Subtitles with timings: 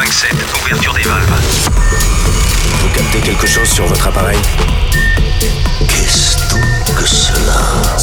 [0.00, 1.40] 5-7, ouverture des valves.
[2.80, 4.38] Vous captez quelque chose sur votre appareil
[5.86, 6.38] Qu'est-ce
[6.94, 7.98] que cela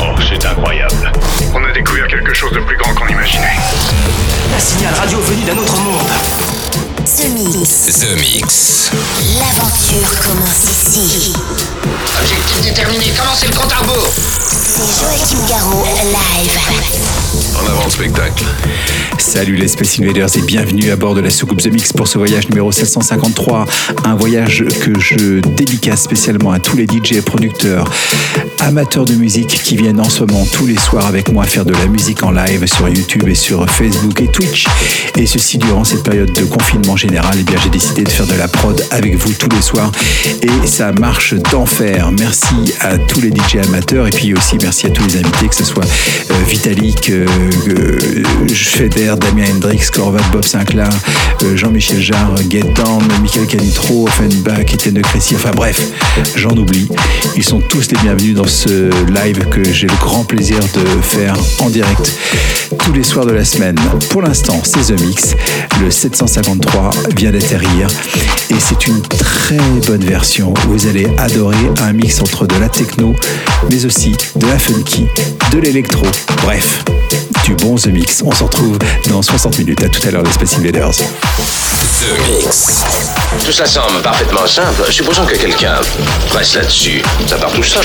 [0.00, 1.10] Oh, c'est incroyable.
[1.52, 3.56] On a découvert quelque chose de plus grand qu'on imaginait.
[4.56, 6.06] Un signal radio venu d'un autre monde.
[7.04, 7.98] The Mix.
[7.98, 8.90] The Mix.
[9.40, 11.32] L'aventure commence ici.
[12.20, 14.08] Objectif déterminé, commencez le compte à rebours
[14.48, 17.23] C'est Joachim Garraud, live.
[17.62, 18.44] En avant le spectacle.
[19.18, 22.18] Salut les Space Invaders et bienvenue à bord de la soucoupe The Mix pour ce
[22.18, 23.66] voyage numéro 753.
[24.04, 27.90] Un voyage que je dédicace spécialement à tous les DJ et producteurs
[28.64, 31.72] amateurs de musique qui viennent en ce moment tous les soirs avec moi faire de
[31.74, 34.66] la musique en live sur YouTube et sur Facebook et Twitch.
[35.16, 38.34] Et ceci durant cette période de confinement général, et bien j'ai décidé de faire de
[38.34, 39.92] la prod avec vous tous les soirs
[40.42, 42.10] et ça marche d'enfer.
[42.18, 45.54] Merci à tous les DJ amateurs et puis aussi merci à tous les invités, que
[45.54, 47.26] ce soit euh, Vitalik, euh,
[47.68, 47.98] euh,
[48.48, 50.88] Feder, Damien Hendrix, Corvat, Bob Sinclair,
[51.42, 55.80] euh, Jean-Michel Jarre, Get Down, Michael Canitro, Offenbach, Étienne de Crécy, enfin bref,
[56.34, 56.88] j'en oublie.
[57.36, 61.34] Ils sont tous les bienvenus dans ce live que j'ai le grand plaisir de faire
[61.60, 62.12] en direct
[62.84, 63.76] tous les soirs de la semaine.
[64.10, 65.34] Pour l'instant, c'est The Mix.
[65.82, 67.88] Le 753 vient d'atterrir
[68.50, 70.54] et c'est une très bonne version.
[70.68, 73.14] Vous allez adorer un mix entre de la techno,
[73.70, 75.06] mais aussi de la funky,
[75.52, 76.06] de l'électro.
[76.42, 76.84] Bref,
[77.44, 78.22] du bon The Mix.
[78.24, 79.82] On se retrouve dans 60 minutes.
[79.82, 80.92] À tout à l'heure, les Space Invaders.
[80.92, 82.84] The Mix.
[83.44, 84.90] Tout ça semble parfaitement simple.
[84.90, 85.80] Supposons que quelqu'un
[86.30, 87.02] presse là-dessus.
[87.26, 87.84] Ça part tout seul.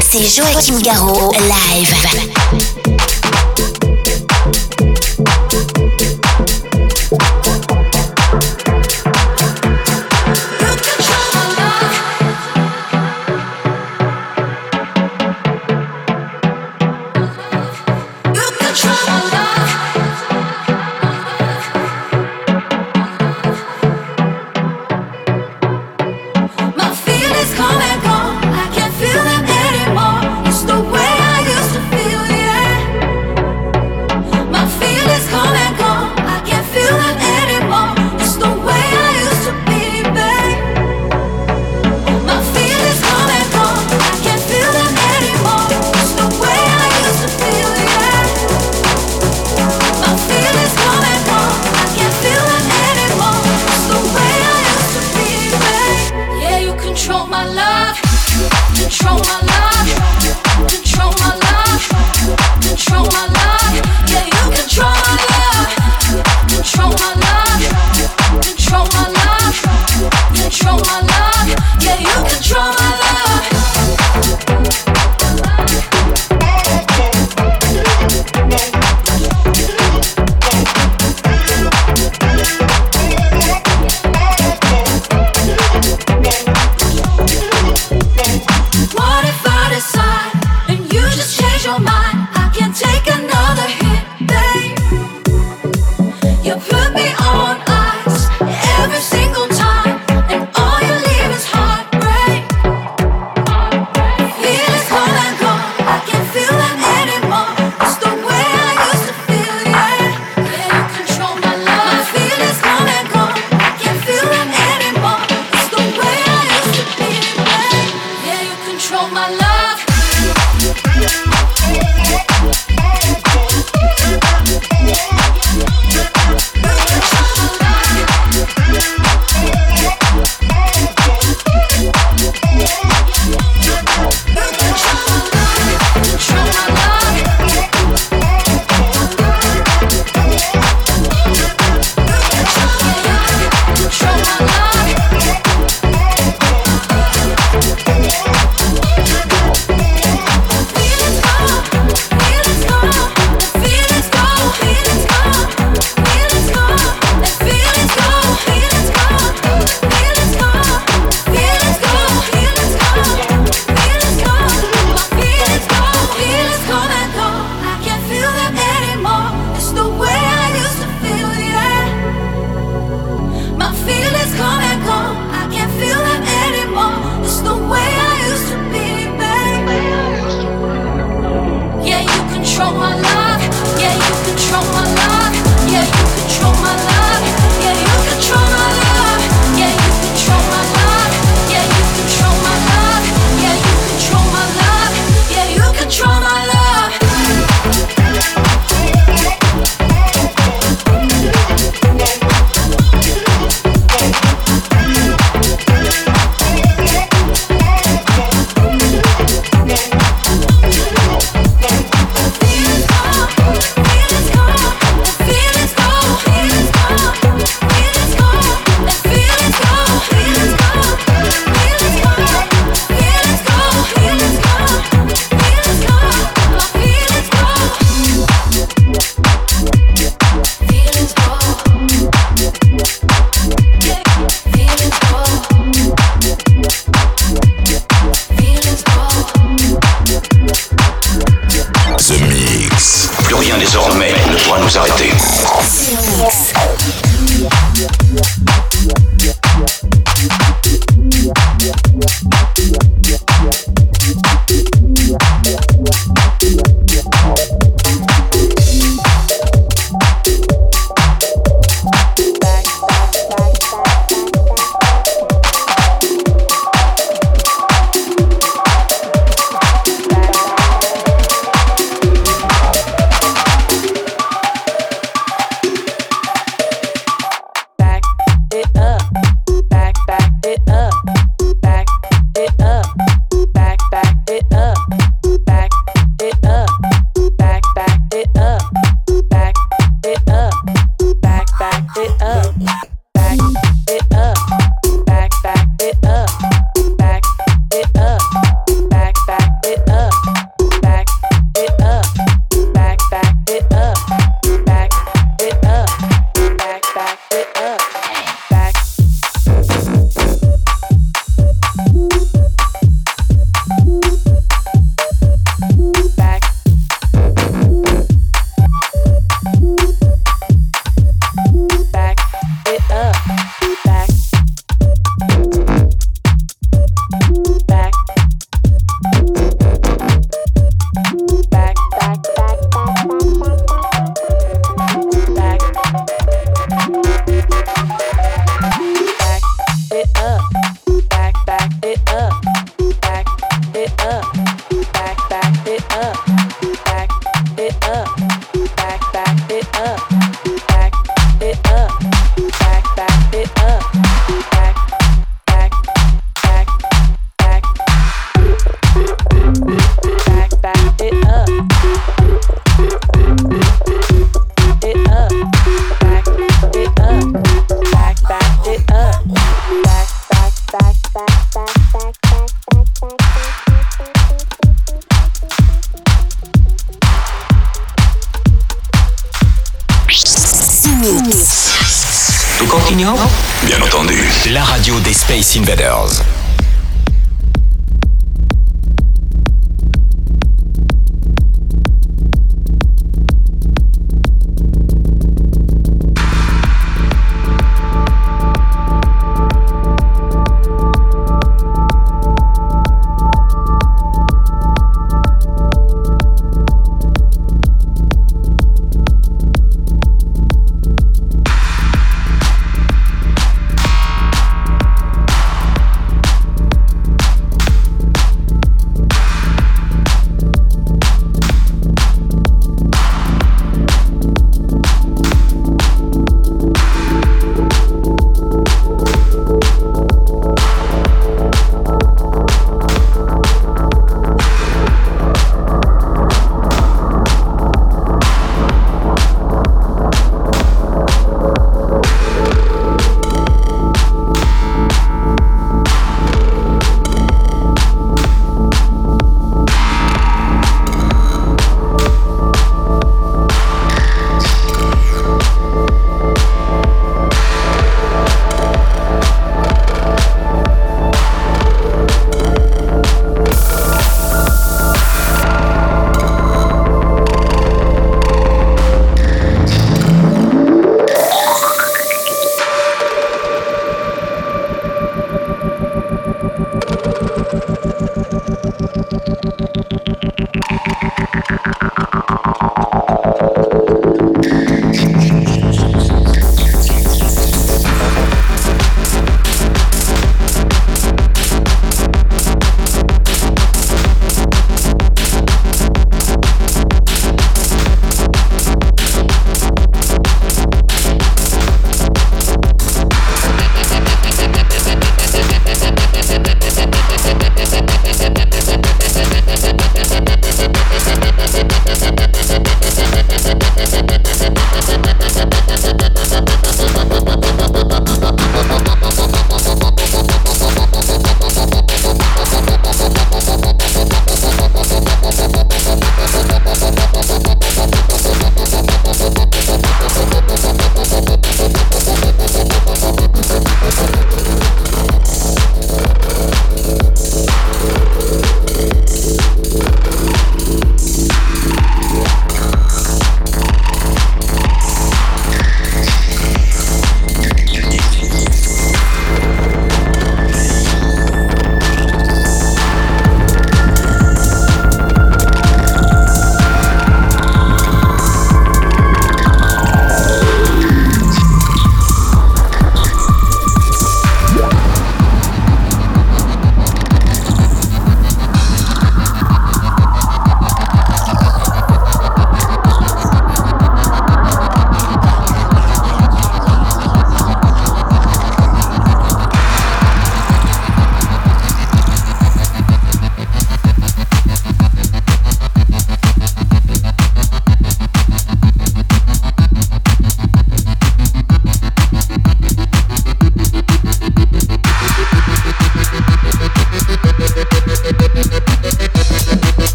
[0.00, 2.87] C'est Joachim Garraud, live.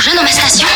[0.00, 0.66] Cet engin dans ma station.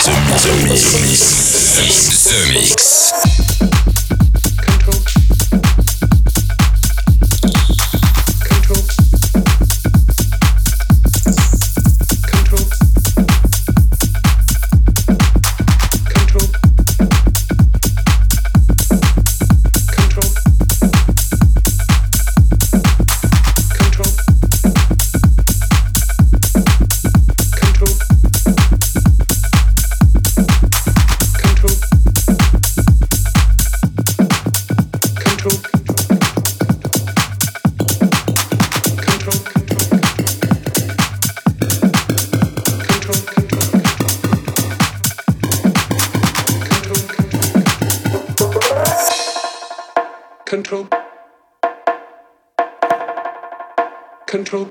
[54.32, 54.66] Control.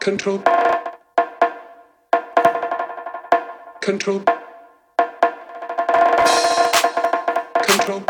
[0.00, 0.42] Control.
[3.82, 4.24] Control.
[7.62, 8.04] Control.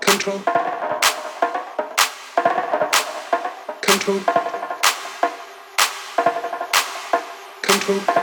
[0.00, 0.42] Control.
[3.82, 4.20] Control.
[7.62, 8.21] Control.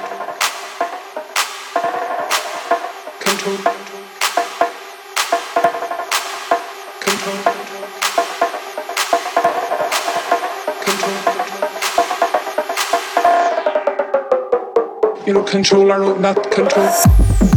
[15.50, 17.49] control our own not control.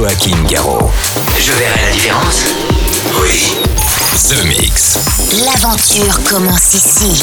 [0.00, 0.90] Joachim Garraud.
[1.38, 2.44] Je verrai la différence
[3.20, 3.58] Oui.
[4.30, 4.98] The Mix.
[5.44, 7.22] L'aventure commence ici.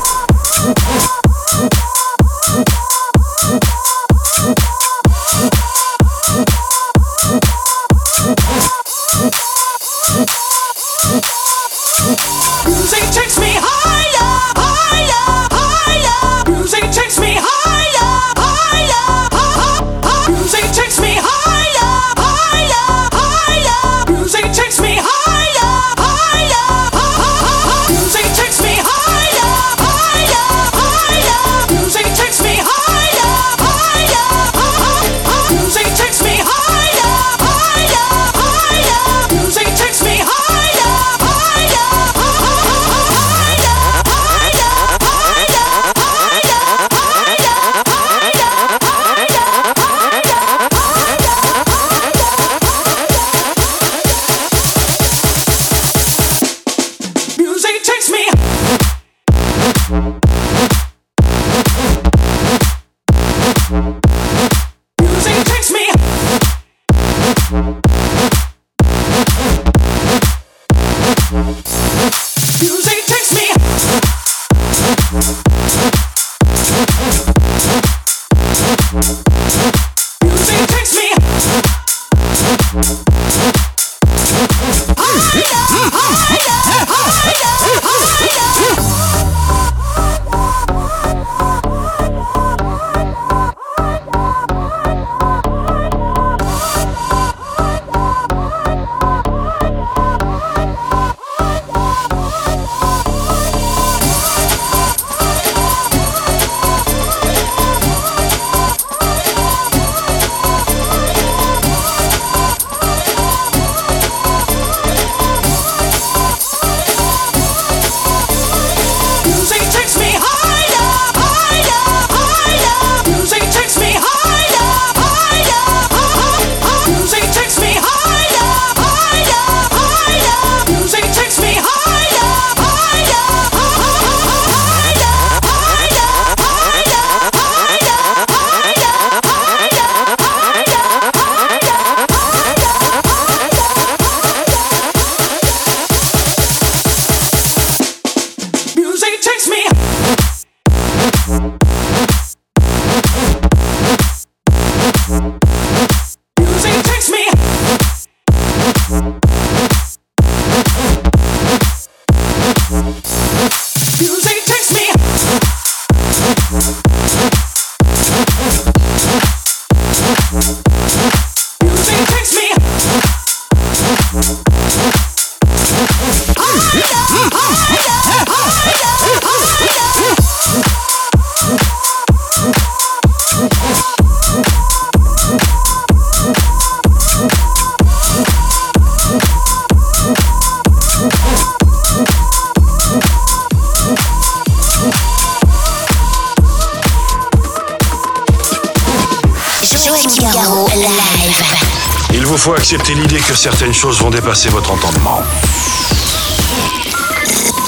[202.73, 205.21] acceptez l'idée que certaines choses vont dépasser votre entendement.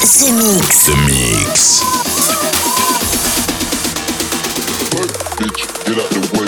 [0.00, 0.88] The Mix.
[1.04, 1.82] Mix.
[5.36, 6.43] Bitch, get out the way.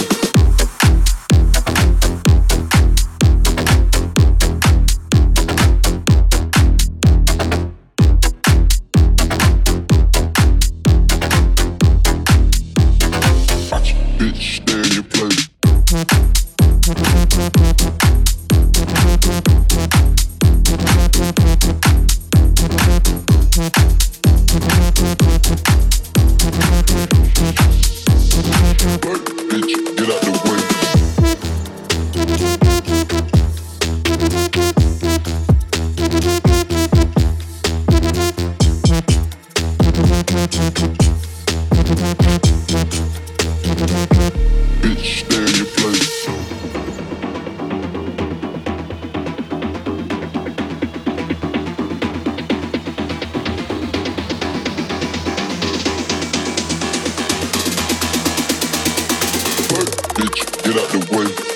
[59.85, 61.56] Bitch, get out the way.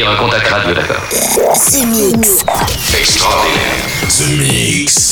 [0.00, 2.44] Tenter d'établir un contact radio, d'accord The Mix.
[2.98, 3.74] Extraordinaire.
[4.08, 5.09] The Mix.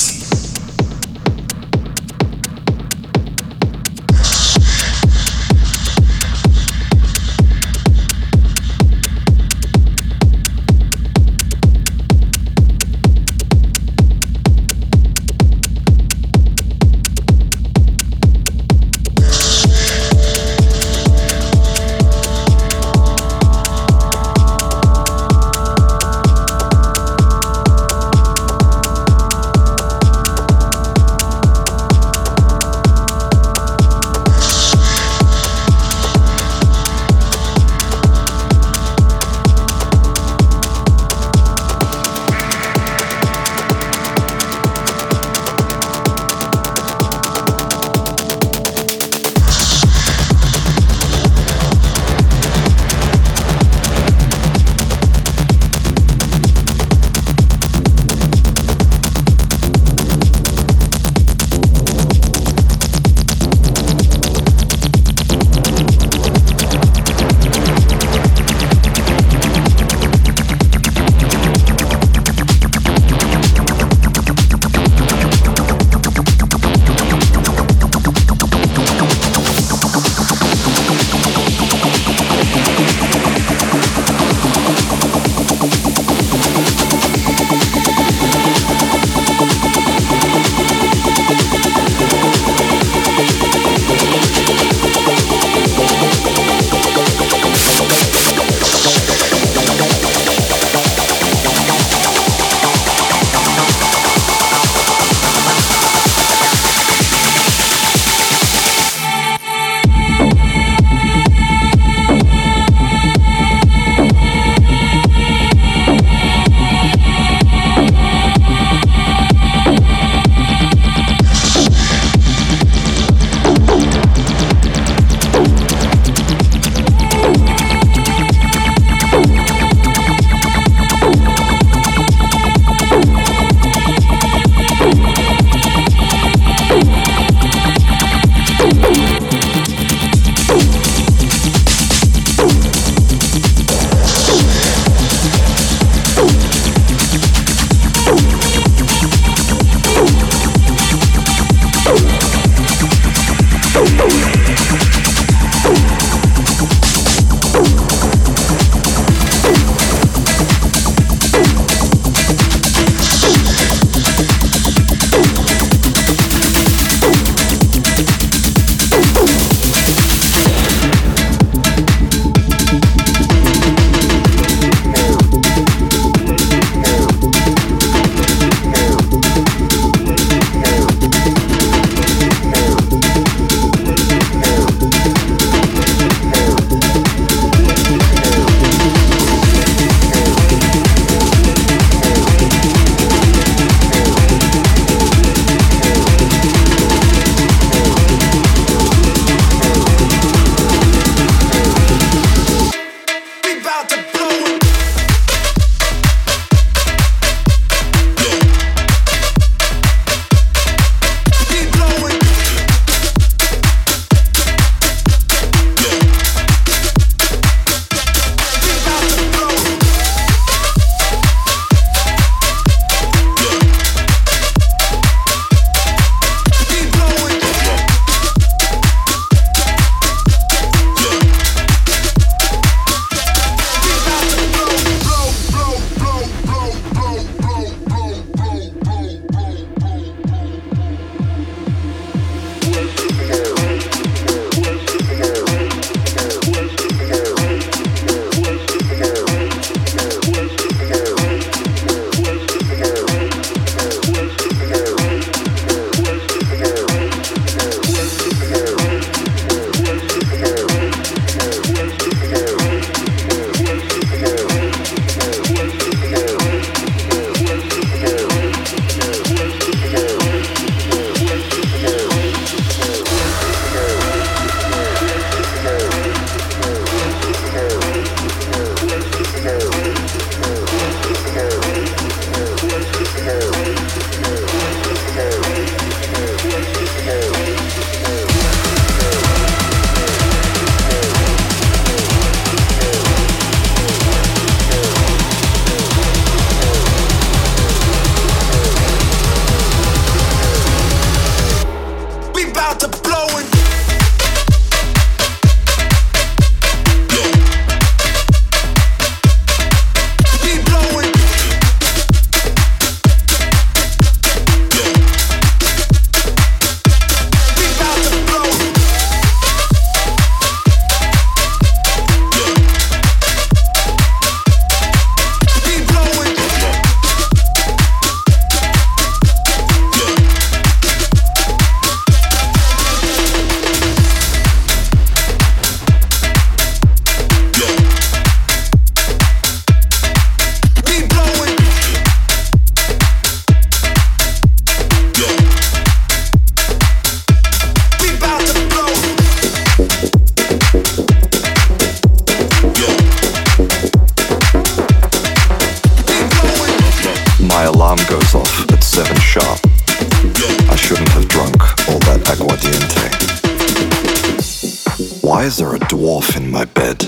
[365.39, 366.99] Why is there a dwarf in my bed?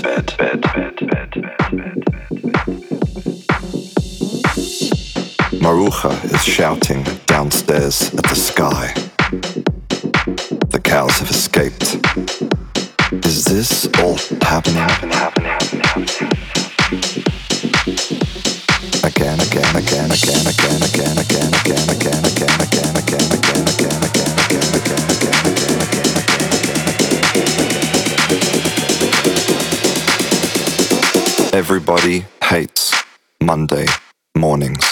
[5.59, 8.93] Maruja is shouting downstairs at the sky.
[10.69, 11.97] The cows have escaped.
[13.25, 15.30] Is this all happening?
[32.03, 33.03] Everybody hates
[33.43, 33.85] Monday
[34.35, 34.90] mornings.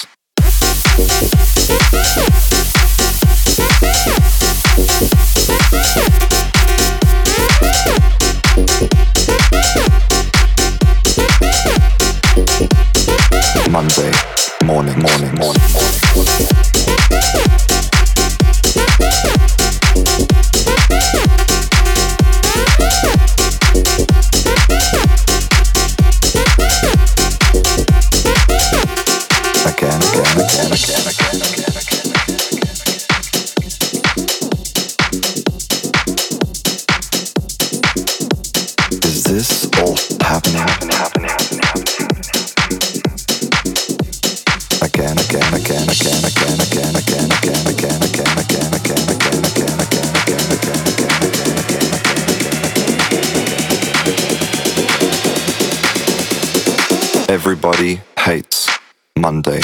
[57.29, 58.67] Everybody hates
[59.15, 59.61] Monday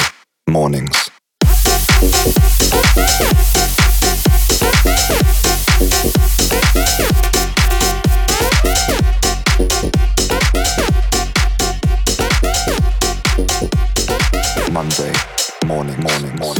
[0.48, 1.10] mornings.
[14.70, 15.12] Monday
[15.66, 16.55] morning, morning, morning.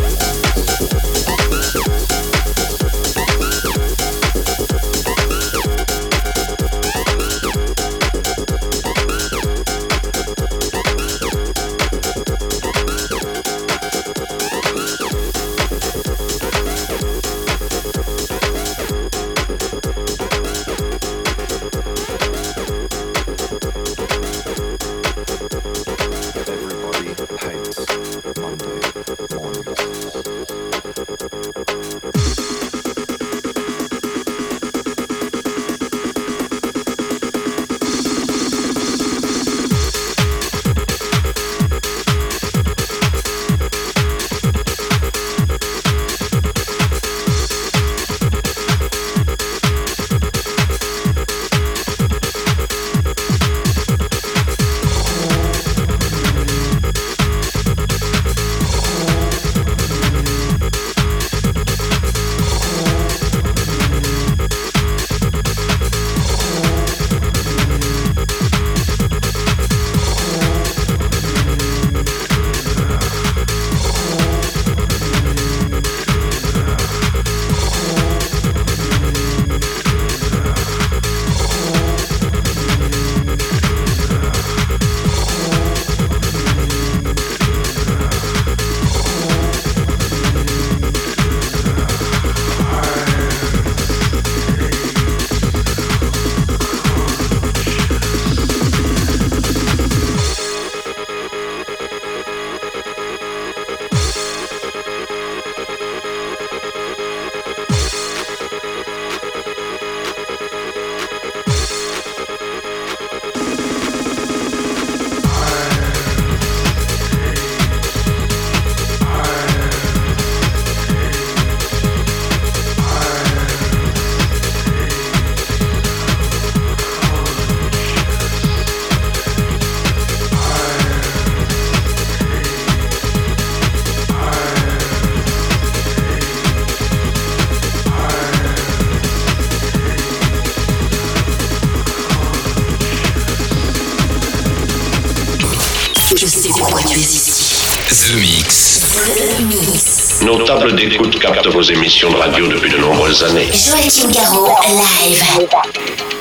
[151.70, 153.46] Émissions de radio depuis de nombreuses années.
[153.46, 155.48] Joachim Garraud, live.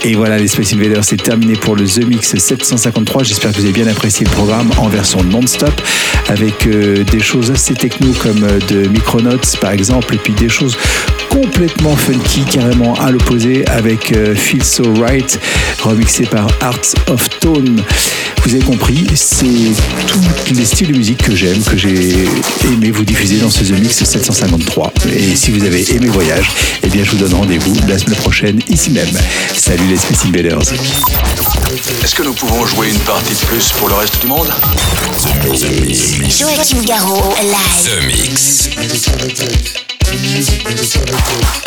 [0.04, 3.24] Et voilà, les Space Invaders, c'est terminé pour le The Mix 753.
[3.24, 5.74] J'espère que vous avez bien apprécié le programme en version non-stop,
[6.30, 10.50] avec euh, des choses assez techno comme euh, de Micronauts par exemple, et puis des
[10.50, 10.78] choses
[11.42, 15.38] complètement funky, carrément à l'opposé, avec euh, Feel So Right,
[15.82, 17.84] remixé par Arts of Tone.
[18.44, 19.46] Vous avez compris, c'est
[20.08, 22.26] tous les styles de musique que j'aime, que j'ai
[22.64, 24.94] aimé vous diffuser dans ce The Mix 753.
[25.14, 26.52] Et si vous avez aimé Voyage,
[26.84, 29.06] eh bien je vous donne rendez-vous la semaine prochaine ici même.
[29.54, 30.62] Salut les Space Invaders.
[32.04, 34.48] Est-ce que nous pouvons jouer une partie de plus pour le reste du monde?
[36.30, 37.84] Joachim Garraud, live.
[37.84, 38.70] The Mix.
[40.14, 41.66] music and the celebrate.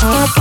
[0.00, 0.37] Thank